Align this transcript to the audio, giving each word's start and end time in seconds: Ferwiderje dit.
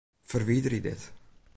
Ferwiderje 0.25 0.81
dit. 0.83 1.11